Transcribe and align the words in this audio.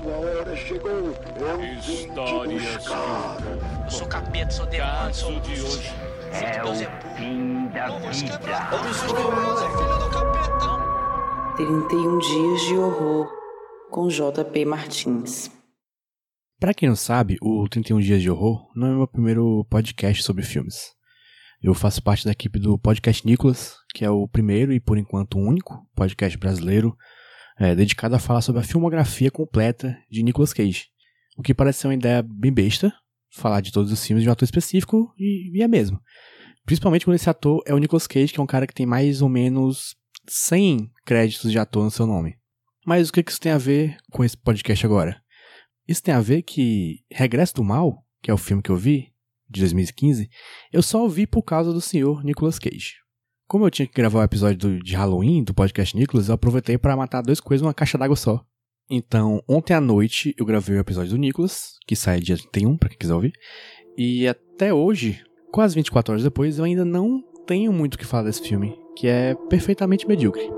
sua 0.00 0.12
hora 0.12 0.56
chegou. 0.56 0.90
Eu 0.90 1.58
vim 1.58 1.78
te 1.80 2.08
buscar. 2.08 3.36
Eu 3.84 3.90
sou 3.90 4.06
capeta, 4.06 4.50
sou 4.50 4.66
demônio, 4.66 5.14
sou 5.14 5.40
de 5.40 5.52
hoje. 5.60 5.90
É 6.32 6.62
o 6.64 6.74
fim 7.16 7.68
da 7.68 7.88
vida. 7.98 8.38
filho 9.68 9.98
do 9.98 10.10
capetão. 10.10 10.80
31 11.56 12.18
Dias 12.18 12.60
de 12.62 12.74
Horror 12.76 13.28
com 13.90 14.08
JP 14.08 14.64
Martins. 14.64 15.50
Pra 16.58 16.72
quem 16.72 16.88
não 16.88 16.96
sabe, 16.96 17.36
o 17.42 17.68
31 17.68 18.00
Dias 18.00 18.22
de 18.22 18.30
Horror 18.30 18.70
não 18.74 18.86
é 18.86 18.90
o 18.92 18.96
meu 18.98 19.08
primeiro 19.08 19.66
podcast 19.68 20.22
sobre 20.22 20.44
filmes. 20.44 20.92
Eu 21.62 21.74
faço 21.74 22.02
parte 22.02 22.24
da 22.24 22.32
equipe 22.32 22.58
do 22.58 22.78
Podcast 22.78 23.26
Nicolas, 23.26 23.74
que 23.94 24.04
é 24.04 24.10
o 24.10 24.26
primeiro 24.26 24.72
e 24.72 24.80
por 24.80 24.96
enquanto 24.96 25.38
único 25.38 25.86
podcast 25.94 26.38
brasileiro 26.38 26.96
é, 27.60 27.74
dedicado 27.74 28.16
a 28.16 28.18
falar 28.18 28.40
sobre 28.40 28.62
a 28.62 28.64
filmografia 28.64 29.30
completa 29.30 29.96
de 30.10 30.22
Nicolas 30.22 30.54
Cage. 30.54 30.86
O 31.36 31.42
que 31.42 31.54
parece 31.54 31.80
ser 31.80 31.88
uma 31.88 31.94
ideia 31.94 32.22
bem 32.22 32.50
besta, 32.50 32.92
falar 33.30 33.60
de 33.60 33.70
todos 33.70 33.92
os 33.92 34.04
filmes 34.04 34.24
de 34.24 34.30
um 34.30 34.32
ator 34.32 34.44
específico, 34.44 35.12
e, 35.18 35.52
e 35.54 35.62
é 35.62 35.68
mesmo. 35.68 36.00
Principalmente 36.64 37.04
quando 37.04 37.16
esse 37.16 37.28
ator 37.28 37.62
é 37.66 37.74
o 37.74 37.78
Nicolas 37.78 38.06
Cage, 38.06 38.32
que 38.32 38.40
é 38.40 38.42
um 38.42 38.46
cara 38.46 38.66
que 38.66 38.74
tem 38.74 38.86
mais 38.86 39.20
ou 39.20 39.28
menos 39.28 39.94
100 40.26 40.90
créditos 41.04 41.52
de 41.52 41.58
ator 41.58 41.84
no 41.84 41.90
seu 41.90 42.06
nome. 42.06 42.36
Mas 42.86 43.10
o 43.10 43.12
que 43.12 43.22
isso 43.28 43.40
tem 43.40 43.52
a 43.52 43.58
ver 43.58 43.98
com 44.10 44.24
esse 44.24 44.36
podcast 44.36 44.86
agora? 44.86 45.22
Isso 45.86 46.02
tem 46.02 46.14
a 46.14 46.20
ver 46.20 46.42
que 46.42 47.04
Regresso 47.10 47.54
do 47.56 47.64
Mal, 47.64 48.02
que 48.22 48.30
é 48.30 48.34
o 48.34 48.38
filme 48.38 48.62
que 48.62 48.70
eu 48.70 48.76
vi, 48.76 49.12
de 49.50 49.60
2015, 49.60 50.30
eu 50.72 50.82
só 50.82 51.06
vi 51.08 51.26
por 51.26 51.42
causa 51.42 51.72
do 51.72 51.80
senhor 51.80 52.24
Nicolas 52.24 52.58
Cage. 52.58 52.94
Como 53.50 53.66
eu 53.66 53.70
tinha 53.70 53.84
que 53.84 53.92
gravar 53.92 54.20
o 54.20 54.22
episódio 54.22 54.56
do, 54.56 54.78
de 54.78 54.94
Halloween 54.94 55.42
do 55.42 55.52
podcast 55.52 55.96
Nicolas, 55.96 56.28
eu 56.28 56.36
aproveitei 56.36 56.78
para 56.78 56.96
matar 56.96 57.20
dois 57.20 57.40
coisas 57.40 57.62
numa 57.62 57.74
caixa 57.74 57.98
d'água 57.98 58.14
só. 58.14 58.44
Então, 58.88 59.42
ontem 59.48 59.74
à 59.74 59.80
noite 59.80 60.32
eu 60.38 60.46
gravei 60.46 60.76
o 60.76 60.78
episódio 60.78 61.10
do 61.10 61.16
Nicolas, 61.16 61.72
que 61.84 61.96
sai 61.96 62.20
dia 62.20 62.36
31, 62.36 62.76
para 62.76 62.90
quem 62.90 62.98
quiser 62.98 63.12
ouvir. 63.12 63.32
E 63.98 64.28
até 64.28 64.72
hoje, 64.72 65.20
quase 65.50 65.74
24 65.74 66.12
horas 66.12 66.22
depois, 66.22 66.58
eu 66.58 66.64
ainda 66.64 66.84
não 66.84 67.24
tenho 67.44 67.72
muito 67.72 67.94
o 67.94 67.98
que 67.98 68.06
falar 68.06 68.22
desse 68.22 68.40
filme, 68.40 68.72
que 68.96 69.08
é 69.08 69.34
perfeitamente 69.48 70.06
medíocre. 70.06 70.48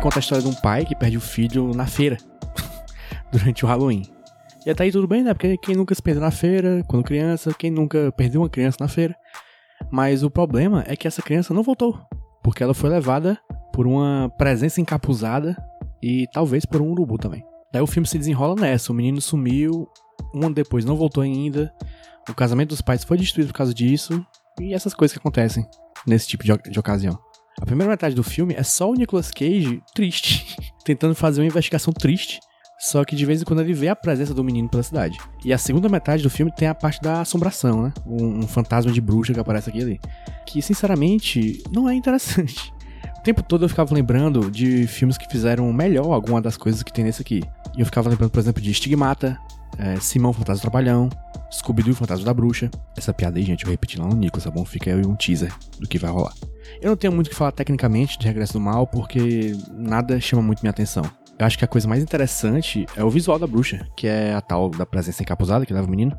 Conta 0.00 0.18
a 0.18 0.20
história 0.20 0.42
de 0.42 0.48
um 0.48 0.54
pai 0.54 0.86
que 0.86 0.96
perde 0.96 1.18
o 1.18 1.20
filho 1.20 1.74
na 1.74 1.86
feira 1.86 2.16
durante 3.30 3.64
o 3.64 3.68
Halloween. 3.68 4.02
E 4.64 4.70
até 4.70 4.84
aí 4.84 4.92
tudo 4.92 5.06
bem, 5.06 5.22
né? 5.22 5.34
Porque 5.34 5.56
quem 5.58 5.76
nunca 5.76 5.94
se 5.94 6.02
perdeu 6.02 6.22
na 6.22 6.30
feira 6.30 6.82
quando 6.88 7.04
criança, 7.04 7.52
quem 7.52 7.70
nunca 7.70 8.10
perdeu 8.12 8.40
uma 8.40 8.48
criança 8.48 8.78
na 8.80 8.88
feira. 8.88 9.14
Mas 9.90 10.22
o 10.22 10.30
problema 10.30 10.84
é 10.86 10.96
que 10.96 11.06
essa 11.06 11.22
criança 11.22 11.52
não 11.52 11.62
voltou, 11.62 11.98
porque 12.42 12.62
ela 12.62 12.74
foi 12.74 12.88
levada 12.88 13.38
por 13.72 13.86
uma 13.86 14.32
presença 14.38 14.80
encapuzada 14.80 15.56
e 16.02 16.26
talvez 16.32 16.64
por 16.64 16.80
um 16.80 16.90
urubu 16.90 17.18
também. 17.18 17.44
Daí 17.72 17.82
o 17.82 17.86
filme 17.86 18.06
se 18.06 18.18
desenrola 18.18 18.54
nessa, 18.54 18.92
o 18.92 18.94
menino 18.94 19.20
sumiu, 19.20 19.86
um 20.34 20.46
ano 20.46 20.54
depois 20.54 20.84
não 20.84 20.96
voltou 20.96 21.22
ainda, 21.22 21.72
o 22.28 22.34
casamento 22.34 22.70
dos 22.70 22.80
pais 22.80 23.04
foi 23.04 23.16
destruído 23.16 23.48
por 23.48 23.54
causa 23.54 23.72
disso, 23.72 24.24
e 24.60 24.74
essas 24.74 24.92
coisas 24.92 25.12
que 25.12 25.20
acontecem 25.20 25.64
nesse 26.06 26.26
tipo 26.26 26.44
de, 26.44 26.54
de 26.70 26.78
ocasião. 26.78 27.18
A 27.60 27.66
primeira 27.66 27.90
metade 27.90 28.14
do 28.14 28.22
filme 28.22 28.54
é 28.56 28.62
só 28.62 28.90
o 28.90 28.94
Nicolas 28.94 29.30
Cage 29.30 29.82
triste, 29.94 30.56
tentando 30.84 31.14
fazer 31.14 31.40
uma 31.40 31.46
investigação 31.46 31.92
triste, 31.92 32.40
só 32.78 33.04
que 33.04 33.14
de 33.14 33.26
vez 33.26 33.42
em 33.42 33.44
quando 33.44 33.60
ele 33.60 33.74
vê 33.74 33.88
a 33.88 33.94
presença 33.94 34.32
do 34.32 34.42
menino 34.42 34.68
pela 34.68 34.82
cidade. 34.82 35.18
E 35.44 35.52
a 35.52 35.58
segunda 35.58 35.86
metade 35.86 36.22
do 36.22 36.30
filme 36.30 36.50
tem 36.50 36.66
a 36.66 36.74
parte 36.74 37.00
da 37.02 37.20
assombração, 37.20 37.82
né? 37.82 37.92
Um, 38.06 38.38
um 38.38 38.46
fantasma 38.46 38.90
de 38.90 39.00
bruxa 39.02 39.34
que 39.34 39.40
aparece 39.40 39.68
aqui 39.68 39.82
ali. 39.82 40.00
Que, 40.46 40.62
sinceramente, 40.62 41.62
não 41.70 41.86
é 41.86 41.94
interessante. 41.94 42.72
O 43.18 43.22
tempo 43.22 43.42
todo 43.42 43.66
eu 43.66 43.68
ficava 43.68 43.94
lembrando 43.94 44.50
de 44.50 44.86
filmes 44.86 45.18
que 45.18 45.30
fizeram 45.30 45.70
melhor 45.74 46.10
alguma 46.10 46.40
das 46.40 46.56
coisas 46.56 46.82
que 46.82 46.90
tem 46.90 47.04
nesse 47.04 47.20
aqui. 47.20 47.42
E 47.76 47.80
eu 47.80 47.84
ficava 47.84 48.08
lembrando, 48.08 48.30
por 48.30 48.40
exemplo, 48.40 48.62
de 48.62 48.70
Estigmata, 48.70 49.38
é, 49.76 50.00
Simão 50.00 50.32
Fantasma 50.32 50.62
Trapalhão, 50.62 51.10
Scooby-Doo 51.52 51.94
Fantasma 51.94 52.24
da 52.24 52.32
Bruxa. 52.32 52.70
Essa 52.96 53.12
piada 53.12 53.38
aí, 53.38 53.44
gente, 53.44 53.64
eu 53.64 53.70
repeti 53.70 53.98
lá 53.98 54.06
no 54.06 54.16
Nicolas, 54.16 54.44
tá 54.44 54.50
bom? 54.50 54.64
Fica 54.64 54.90
aí 54.90 55.04
um 55.04 55.14
teaser 55.14 55.52
do 55.78 55.86
que 55.86 55.98
vai 55.98 56.10
rolar. 56.10 56.32
Eu 56.80 56.90
não 56.90 56.96
tenho 56.96 57.12
muito 57.12 57.28
o 57.28 57.30
que 57.30 57.36
falar 57.36 57.52
tecnicamente 57.52 58.18
de 58.18 58.26
Regresso 58.26 58.54
do 58.54 58.60
Mal, 58.60 58.86
porque 58.86 59.56
nada 59.72 60.20
chama 60.20 60.42
muito 60.42 60.60
minha 60.60 60.70
atenção. 60.70 61.04
Eu 61.38 61.46
acho 61.46 61.58
que 61.58 61.64
a 61.64 61.68
coisa 61.68 61.88
mais 61.88 62.02
interessante 62.02 62.84
é 62.94 63.02
o 63.02 63.08
visual 63.08 63.38
da 63.38 63.46
bruxa, 63.46 63.88
que 63.96 64.06
é 64.06 64.34
a 64.34 64.40
tal 64.42 64.68
da 64.68 64.84
presença 64.84 65.22
encapuzada 65.22 65.64
que 65.64 65.72
leva 65.72 65.86
o 65.86 65.90
menino, 65.90 66.14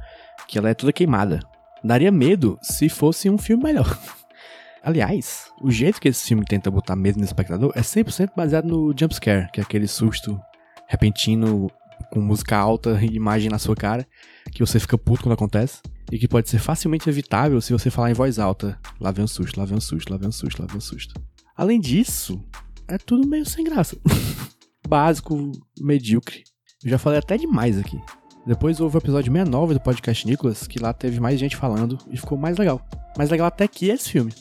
que 0.48 0.58
ela 0.58 0.70
é 0.70 0.74
toda 0.74 0.92
queimada. 0.92 1.40
Daria 1.84 2.12
medo 2.12 2.58
se 2.62 2.90
fosse 2.90 3.30
um 3.30 3.38
filme 3.38 3.64
melhor. 3.64 4.00
Aliás, 4.84 5.52
o 5.62 5.70
jeito 5.70 6.02
que 6.02 6.10
esse 6.10 6.28
filme 6.28 6.44
tenta 6.44 6.72
botar 6.72 6.96
medo 6.96 7.20
no 7.20 7.24
espectador 7.24 7.72
é 7.76 7.82
100% 7.82 8.32
baseado 8.36 8.66
no 8.66 8.94
jumpscare, 8.98 9.48
que 9.52 9.60
é 9.60 9.64
aquele 9.64 9.88
susto 9.88 10.42
repentino 10.88 11.70
com 12.12 12.20
música 12.20 12.58
alta 12.58 13.00
e 13.02 13.16
imagem 13.16 13.50
na 13.50 13.60
sua 13.60 13.76
cara, 13.76 14.08
que 14.52 14.66
você 14.66 14.80
fica 14.80 14.98
puto 14.98 15.24
quando 15.24 15.34
acontece, 15.34 15.82
e 16.12 16.20
que 16.20 16.28
pode 16.28 16.50
ser 16.50 16.60
facilmente 16.60 17.10
evitável 17.10 17.62
se 17.62 17.72
você 17.72 17.90
falar 17.90 18.12
em 18.12 18.16
voz 18.16 18.38
alta: 18.38 18.78
lá 19.00 19.12
vem 19.12 19.24
um 19.24 19.28
susto, 19.28 19.60
lá 19.60 19.66
vem 19.66 19.78
um 19.78 19.82
susto, 19.82 20.12
lá 20.12 20.18
vem 20.18 20.28
um 20.28 20.32
susto, 20.32 20.62
lá 20.62 20.68
vem 20.68 20.78
um 20.78 20.82
susto. 20.82 21.14
Além 21.56 21.80
disso, 21.80 22.44
é 22.88 22.98
tudo 22.98 23.28
meio 23.28 23.46
sem 23.46 23.64
graça. 23.64 23.98
Básico, 24.88 25.52
medíocre. 25.80 26.44
Eu 26.84 26.90
já 26.90 26.98
falei 26.98 27.20
até 27.20 27.38
demais 27.38 27.78
aqui. 27.78 28.00
Depois 28.46 28.80
houve 28.80 28.98
o 28.98 29.00
episódio 29.00 29.32
69 29.32 29.76
do 29.76 29.80
podcast 29.80 30.28
Nicolas, 30.28 30.66
que 30.68 30.80
lá 30.80 30.92
teve 30.92 31.20
mais 31.20 31.40
gente 31.40 31.56
falando 31.56 31.98
e 32.10 32.18
ficou 32.18 32.38
mais 32.38 32.58
legal. 32.58 32.82
Mais 33.18 33.30
legal 33.30 33.48
até 33.48 33.68
que 33.68 33.88
esse 33.88 34.10
filme. 34.10 34.34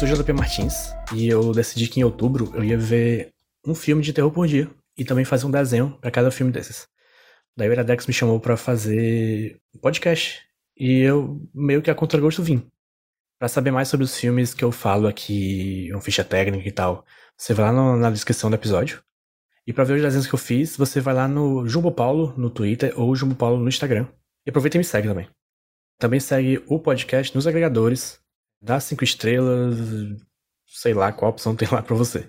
Sou 0.00 0.08
JP 0.08 0.32
Martins 0.32 0.94
e 1.14 1.28
eu 1.28 1.52
decidi 1.52 1.86
que 1.86 2.00
em 2.00 2.04
outubro 2.04 2.50
eu 2.54 2.64
ia 2.64 2.78
ver 2.78 3.34
um 3.66 3.74
filme 3.74 4.00
de 4.02 4.14
terror 4.14 4.30
por 4.30 4.46
dia 4.46 4.70
e 4.96 5.04
também 5.04 5.26
fazer 5.26 5.44
um 5.44 5.50
desenho 5.50 5.90
para 6.00 6.10
cada 6.10 6.30
filme 6.30 6.50
desses. 6.50 6.88
Daí 7.54 7.68
o 7.68 7.72
Iradex 7.72 8.06
me 8.06 8.12
chamou 8.14 8.40
para 8.40 8.56
fazer 8.56 9.60
um 9.74 9.78
podcast 9.78 10.40
e 10.74 11.00
eu 11.00 11.46
meio 11.52 11.82
que 11.82 11.90
a 11.90 11.94
contragosto 11.94 12.42
vim. 12.42 12.66
Para 13.38 13.46
saber 13.46 13.72
mais 13.72 13.88
sobre 13.88 14.04
os 14.04 14.16
filmes 14.16 14.54
que 14.54 14.64
eu 14.64 14.72
falo 14.72 15.06
aqui, 15.06 15.90
uma 15.92 16.00
ficha 16.00 16.24
técnica 16.24 16.66
e 16.66 16.72
tal, 16.72 17.04
você 17.36 17.52
vai 17.52 17.66
lá 17.66 17.72
no, 17.72 17.96
na 17.98 18.10
descrição 18.10 18.48
do 18.48 18.56
episódio. 18.56 19.02
E 19.66 19.72
para 19.74 19.84
ver 19.84 19.96
os 19.96 20.02
desenhos 20.02 20.26
que 20.26 20.34
eu 20.34 20.38
fiz, 20.38 20.78
você 20.78 20.98
vai 20.98 21.12
lá 21.12 21.28
no 21.28 21.68
Jumbo 21.68 21.92
Paulo 21.92 22.32
no 22.38 22.48
Twitter 22.48 22.98
ou 22.98 23.14
Jumbo 23.14 23.34
Paulo 23.34 23.58
no 23.60 23.68
Instagram. 23.68 24.06
E 24.46 24.48
aproveita 24.48 24.78
e 24.78 24.80
me 24.80 24.84
segue 24.84 25.08
também. 25.08 25.28
Também 25.98 26.20
segue 26.20 26.64
o 26.66 26.78
podcast 26.78 27.34
nos 27.34 27.46
agregadores, 27.46 28.18
dá 28.60 28.78
cinco 28.80 29.04
estrelas, 29.04 29.76
sei 30.66 30.94
lá 30.94 31.12
qual 31.12 31.30
opção 31.30 31.54
tem 31.56 31.68
lá 31.70 31.82
para 31.82 31.96
você. 31.96 32.28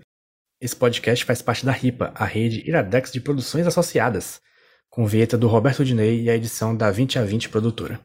Esse 0.60 0.76
podcast 0.76 1.26
faz 1.26 1.42
parte 1.42 1.66
da 1.66 1.72
RIPA, 1.72 2.12
a 2.16 2.26
rede 2.26 2.68
Iradex 2.68 3.12
de 3.12 3.20
Produções 3.20 3.66
Associadas, 3.66 4.40
com 4.90 5.08
vinheta 5.08 5.38
do 5.38 5.48
Roberto 5.48 5.84
Dinei 5.84 6.22
e 6.22 6.30
a 6.30 6.36
edição 6.36 6.76
da 6.76 6.92
20 6.92 7.18
a 7.18 7.24
20 7.24 7.50
produtora. 7.50 8.00